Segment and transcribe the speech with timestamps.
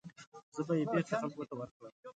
[0.55, 1.91] زه به یې بېرته خلکو ته ورکړم.